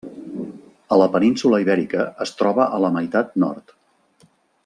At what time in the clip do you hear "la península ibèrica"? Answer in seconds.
1.01-2.07